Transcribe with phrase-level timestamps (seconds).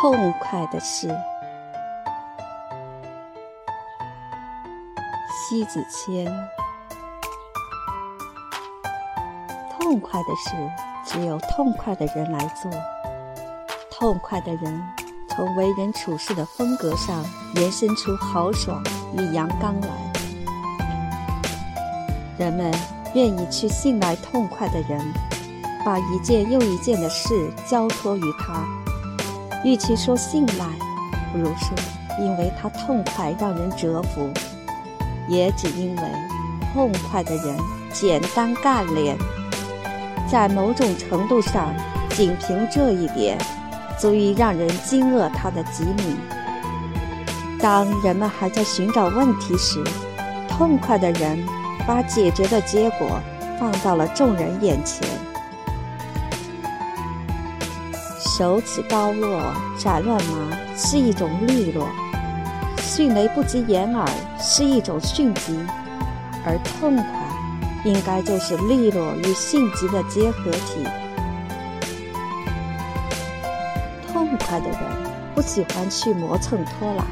[0.00, 1.14] 痛快的事。
[5.28, 6.24] 西子谦，
[9.70, 10.56] 痛快的事
[11.04, 12.70] 只有痛快的人来做。
[13.90, 14.82] 痛快的人
[15.28, 17.22] 从为人处事的风格上
[17.56, 18.82] 延伸出豪爽
[19.18, 19.88] 与阳刚来。
[22.38, 22.72] 人们
[23.12, 24.98] 愿意去信赖痛快的人，
[25.84, 28.79] 把一件又一件的事交托于他。
[29.64, 30.66] 与其说信赖，
[31.32, 31.76] 不如说
[32.18, 34.30] 因为他痛快让人折服。
[35.28, 36.02] 也只因为
[36.72, 37.56] 痛快的人
[37.92, 39.16] 简单干练，
[40.28, 41.72] 在某种程度上，
[42.10, 43.38] 仅凭这一点，
[43.96, 46.16] 足以让人惊愕他的机敏。
[47.60, 49.84] 当人们还在寻找问题时，
[50.48, 51.38] 痛快的人
[51.86, 53.20] 把解决的结果
[53.58, 55.06] 放到了众人眼前。
[58.40, 61.86] 手起刀落斩乱麻是一种利落。
[62.78, 65.58] 迅雷不及掩耳是一种迅疾，
[66.42, 67.04] 而痛快
[67.84, 70.82] 应该就是利落与迅疾的结合体。
[74.10, 74.78] 痛快的人
[75.34, 77.04] 不喜欢去磨蹭拖拉，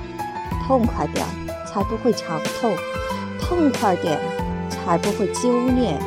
[0.66, 1.26] 痛快点
[1.66, 2.74] 才不会长痛，
[3.38, 4.18] 痛快点
[4.70, 6.00] 才不会揪念，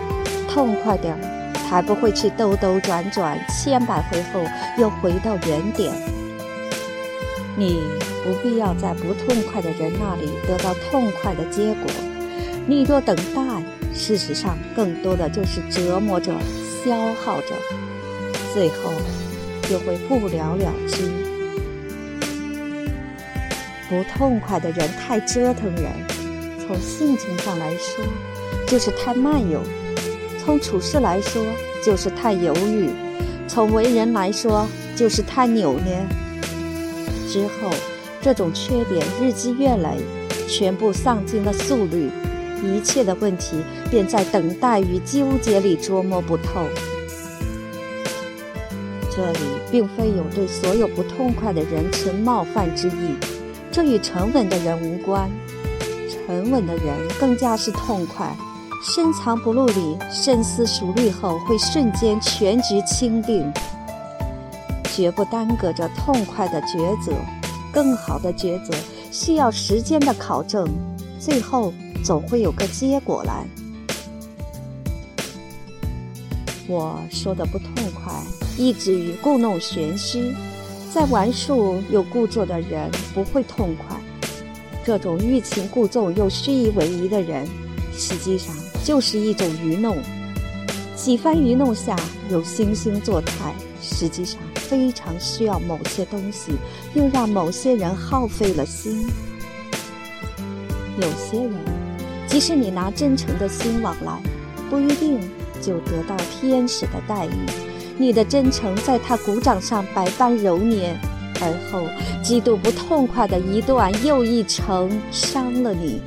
[0.49, 1.15] 痛快点
[1.71, 4.43] 才不会去兜兜转转千百回后
[4.77, 5.93] 又回到原点。
[7.57, 7.79] 你。
[8.23, 11.91] 不必要在不痛快的人那里得到痛快的结果。
[12.67, 13.41] 你若等待，
[13.95, 16.31] 事实上更多的就是折磨着、
[16.85, 17.55] 消耗着，
[18.53, 18.93] 最后
[19.63, 21.11] 就会不了了之。
[23.89, 25.91] 不痛快的人太折腾人，
[26.59, 28.05] 从性情上来说，
[28.67, 29.61] 就是太慢悠；
[30.43, 31.43] 从处事来说，
[31.85, 32.89] 就是太犹豫；
[33.47, 36.05] 从为人来说，就是太扭捏。
[37.27, 37.69] 之后。
[38.23, 39.97] 这种缺点日积月累，
[40.47, 42.07] 全部丧尽了速率，
[42.63, 46.67] 一切的问题便在等待与纠结里捉摸不透。
[49.09, 49.39] 这里
[49.71, 53.15] 并非有对所有不痛快的人持冒犯之意，
[53.71, 55.27] 这与沉稳的人无关。
[56.07, 56.85] 沉稳的人
[57.19, 58.37] 更加是痛快，
[58.83, 63.51] 深藏不露里，深思熟虑后会瞬间全局清定，
[64.91, 67.13] 绝不耽搁着痛快的抉择。
[67.71, 68.73] 更好的抉择
[69.11, 70.67] 需要时间的考证，
[71.19, 71.71] 最后
[72.03, 73.45] 总会有个结果来。
[76.67, 78.11] 我说的不痛快，
[78.57, 80.33] 一直于故弄玄虚，
[80.91, 83.95] 在玩术又故作的人不会痛快。
[84.83, 87.47] 这种欲擒故纵又虚以为宜的人，
[87.93, 88.53] 实际上
[88.83, 89.97] 就是一种愚弄。
[90.95, 91.95] 几番愚弄下，
[92.29, 94.39] 又惺惺作态，实际上。
[94.55, 96.53] 非常需要某些东西，
[96.93, 99.05] 又让某些人耗费了心。
[100.95, 101.53] 有些人，
[102.25, 104.17] 即使你拿真诚的心往来，
[104.69, 105.19] 不一定
[105.61, 107.31] 就得到天使的待遇。
[107.97, 110.97] 你的真诚在他鼓掌上百般揉捏，
[111.41, 111.81] 而后
[112.23, 116.01] 极度不痛快的一段又一程伤了你，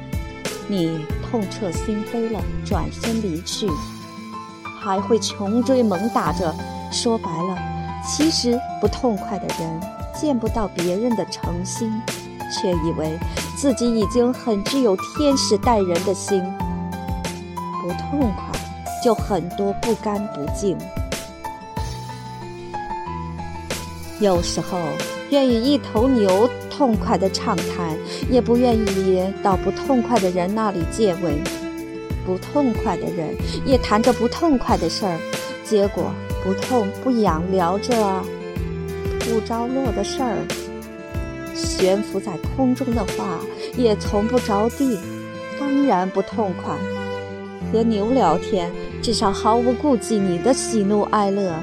[0.67, 0.99] 你
[1.35, 3.69] 痛彻心扉了，转身离去，
[4.81, 6.55] 还会穷追猛打着。
[6.93, 7.59] 说白了。
[8.07, 9.81] 其实不痛快的人
[10.15, 11.91] 见不到别人的诚心，
[12.53, 13.19] 却以为
[13.57, 16.41] 自己已经很具有天使待人的心。
[17.83, 18.57] 不痛快，
[19.03, 20.79] 就很多不干不净。
[24.21, 24.79] 有时候
[25.31, 27.97] 愿与一头牛痛快的畅谈，
[28.31, 31.35] 也不愿意到不痛快的人那里借问。
[32.27, 33.35] 不痛快的人
[33.67, 35.19] 也谈着不痛快的事儿，
[35.65, 36.11] 结果。
[36.43, 38.23] 不痛不痒，聊着
[39.21, 40.37] 不着落的事儿，
[41.55, 43.39] 悬浮在空中的话
[43.79, 44.99] 也从不着地，
[45.59, 46.75] 当然不痛快。
[47.73, 48.71] 和牛聊天，
[49.01, 51.55] 至少毫无顾忌你的喜怒哀乐，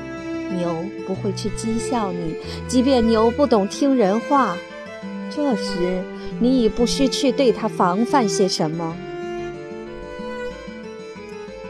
[0.57, 2.35] 牛不会去讥笑你，
[2.67, 4.55] 即便牛不懂听人话，
[5.29, 6.03] 这时
[6.40, 8.96] 你已不需去对它防范些什么。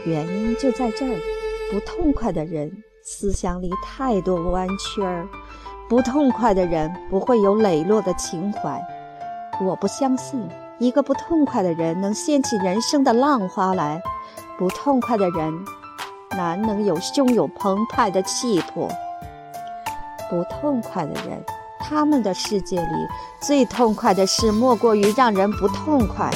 [0.04, 1.20] 原因就在这儿，
[1.70, 2.82] 不痛快的人。
[3.04, 5.28] 思想里太多弯曲儿，
[5.88, 8.80] 不痛快的人不会有磊落的情怀。
[9.60, 10.40] 我不相信
[10.78, 14.00] 一个不痛快的人能掀起人生的浪花来。
[14.56, 15.64] 不痛快的人
[16.36, 18.88] 难能有汹涌澎湃的气魄。
[20.30, 21.42] 不痛快的人，
[21.78, 23.08] 他们的世界里
[23.40, 26.30] 最痛快的事莫过于让人不痛快，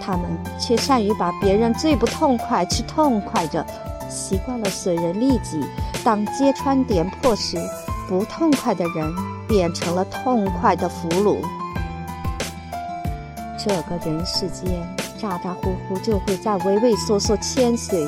[0.00, 0.24] 他们
[0.58, 3.64] 却善于把别人最不痛快去痛快着。
[4.08, 5.62] 习惯了损人利己，
[6.02, 7.58] 当揭穿点破时，
[8.08, 9.14] 不痛快的人
[9.46, 11.38] 变成了痛快的俘虏。
[13.58, 14.82] 这个人世间，
[15.20, 18.06] 咋咋呼呼就会在畏畏缩缩牵随，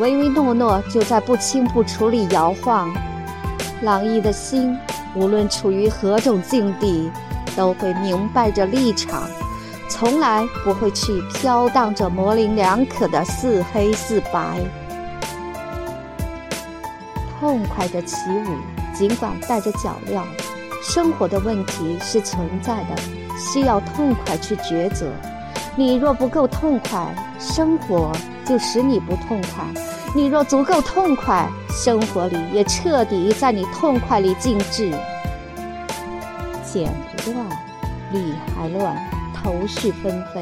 [0.00, 2.92] 唯唯诺诺就在不清不楚里摇晃。
[3.82, 4.76] 朗逸的心，
[5.14, 7.10] 无论处于何种境地，
[7.56, 9.28] 都会明白着立场，
[9.88, 14.60] 从来不会去飘荡着模棱两可的似黑似白。
[17.38, 20.22] 痛快的起舞，尽管带着脚镣。
[20.82, 22.96] 生活的问题是存在的，
[23.38, 25.06] 需要痛快去抉择。
[25.76, 28.12] 你若不够痛快，生活
[28.44, 29.64] 就使你不痛快；
[30.14, 34.92] 你若足够痛快，生活里也彻底在你痛快里静置。
[36.64, 37.46] 剪不断，
[38.12, 38.96] 理还乱，
[39.34, 40.40] 头绪纷飞。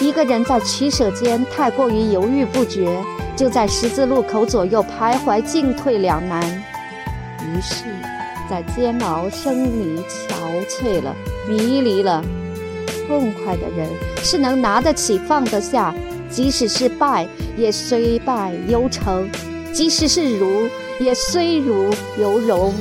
[0.00, 3.02] 一个人在取舍间太过于犹豫不决。
[3.36, 6.40] 就在十字路口左右徘徊，进退两难。
[7.40, 7.82] 于是，
[8.48, 11.12] 在煎熬生离憔悴了，
[11.48, 12.22] 迷离了。
[13.08, 13.88] 痛快的人
[14.22, 15.92] 是能拿得起放得下，
[16.34, 19.24] 即使是败，也虽败犹成；
[19.72, 22.74] 即使是辱，也虽辱犹荣。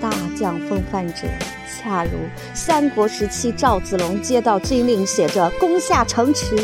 [0.00, 1.28] 大将风范者，
[1.70, 2.10] 恰如
[2.52, 6.56] 三国时期赵子龙接到军令，写着“攻下城池”。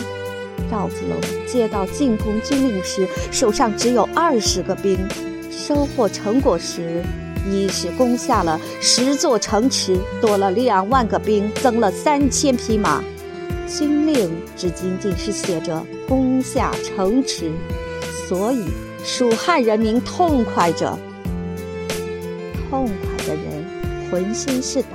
[0.69, 4.97] 赵子龙接到进攻军令时，手上只有二十个兵；
[5.49, 7.05] 收获成果时，
[7.49, 13.01] 一是攻下了十座城池，多了两万个兵，增了三千匹马。
[13.67, 17.51] 军令只仅仅是写着攻下城池，
[18.29, 18.65] 所以
[19.05, 20.99] 蜀汉人民痛快着。
[22.71, 23.65] 痛快的人
[24.11, 24.93] 浑身是胆，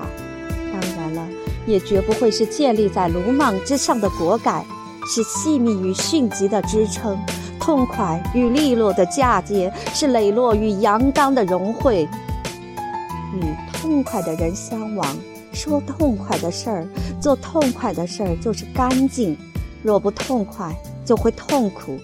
[0.71, 1.27] 当然了，
[1.65, 4.63] 也绝不会是建立在鲁莽之上的果敢。
[5.09, 7.17] 是细密与迅疾的支撑，
[7.57, 12.05] 痛快与利落的嫁接，是磊落与阳刚的融汇。
[13.33, 13.39] 与
[13.71, 15.17] 痛快的人相往，
[15.57, 16.87] 说痛快的事儿，
[17.19, 19.35] 做痛快的事儿，就是干净。
[19.81, 20.71] 若不痛快，
[21.03, 21.97] 就会痛苦。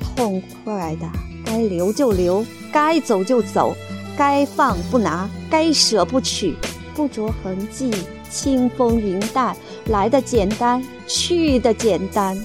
[0.00, 1.06] 痛快的，
[1.44, 3.76] 该留就留，该走就走，
[4.16, 6.56] 该放不拿，该舍不取，
[6.94, 7.92] 不着痕迹。
[8.30, 9.54] 清风云淡，
[9.86, 12.36] 来的简单，去的简单，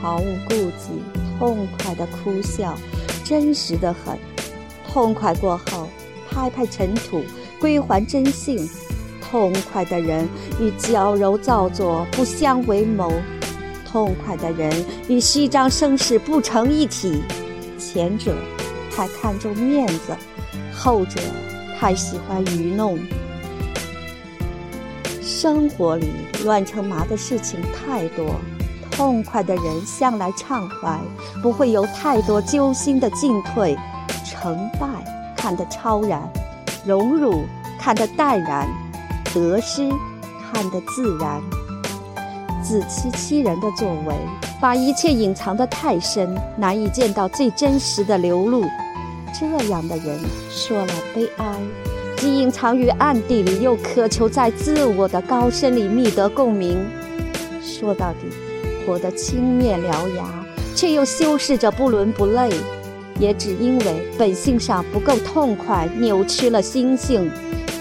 [0.00, 1.02] 毫无顾忌，
[1.38, 2.78] 痛快的哭笑，
[3.24, 4.18] 真实的很。
[4.86, 5.88] 痛快过后，
[6.30, 7.22] 拍拍尘土，
[7.58, 8.68] 归还真性。
[9.30, 10.26] 痛快的人
[10.58, 13.12] 与矫揉造作不相为谋，
[13.84, 14.72] 痛快的人
[15.08, 17.22] 与虚张声势不成一体。
[17.78, 18.34] 前者
[18.90, 20.16] 太看重面子，
[20.72, 21.20] 后者
[21.78, 22.98] 太喜欢愚弄。
[25.22, 26.08] 生活里
[26.44, 28.26] 乱成麻的事情太多，
[28.90, 30.98] 痛快的人向来畅怀，
[31.42, 33.76] 不会有太多揪心的进退。
[34.24, 34.88] 成败
[35.36, 36.20] 看得超然，
[36.84, 37.44] 荣辱
[37.78, 38.66] 看得淡然，
[39.34, 39.88] 得失
[40.52, 41.42] 看得自然。
[42.62, 44.14] 自欺欺人的作为，
[44.60, 48.64] 把一切隐藏得太深，难以见到最真实的流露。
[49.38, 50.18] 这样的人
[50.50, 51.44] 说了悲哀。
[52.16, 56.84] 既隐藏于暗地里，又渴求在自我的高深里觅得共鸣。
[57.62, 58.26] 说到底，
[58.84, 60.24] 活得青面獠牙，
[60.74, 62.50] 却又修饰着不伦不类，
[63.20, 67.30] 也只因为本性上不够痛快，扭曲了心性，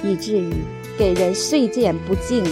[0.04, 0.54] 以至于
[0.98, 2.44] 给人碎见不尽。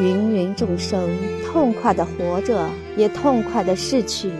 [0.00, 1.08] 芸芸众生，
[1.46, 4.30] 痛快的活着，也痛快的逝去。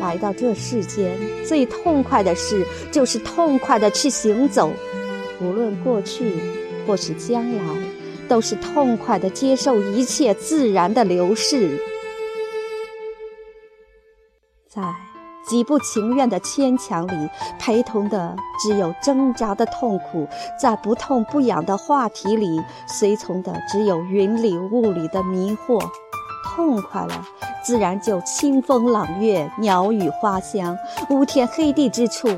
[0.00, 4.72] 来到这世间，最痛快的事就是痛快的去行走，
[5.40, 6.32] 无论过去
[6.86, 7.64] 或是将来，
[8.28, 11.76] 都是痛快的接受一切自然的流逝。
[14.68, 14.82] 在
[15.48, 17.28] 极不情愿的牵强里，
[17.58, 20.28] 陪同的只有挣扎的痛苦；
[20.60, 25.82] 在不痛不痒的话题里，随从的只有云里雾里的迷惑。
[26.44, 27.24] 痛快了。
[27.64, 30.74] 自然就清风朗月，鸟语花香；
[31.10, 32.28] 乌天黑地之处，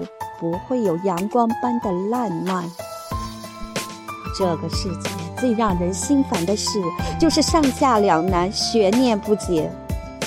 [0.40, 2.64] 不会有阳光般的烂漫。
[4.36, 6.80] 这个世界最让人心烦的事，
[7.20, 9.70] 就是上下两难，悬念不解；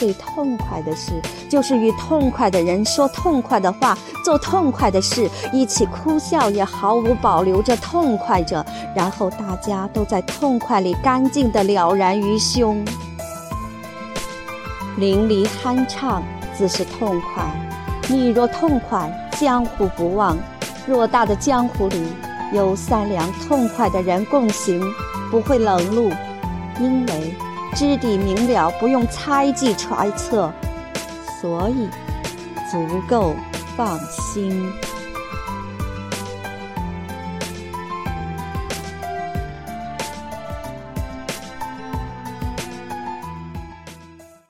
[0.04, 1.14] 最痛快的事，
[1.50, 12.84] 就是与痛快的人说痛快的话，做痛快的事，一起哭笑，也毫无保留着痛快着，然后大家都在痛快里干净的了然于胸。
[14.98, 16.22] 淋漓酣畅，
[16.54, 17.46] 自是痛快。
[18.10, 20.38] 你若痛快，江湖不忘。
[20.86, 22.04] 偌大的江湖里，
[22.52, 24.84] 有三两痛快的人共行，
[25.32, 26.12] 不会冷露，
[26.78, 27.34] 因为
[27.74, 30.52] 知底明了，不用猜忌揣测，
[31.42, 31.90] 所以
[32.72, 33.36] 足够。
[33.76, 34.72] 放心。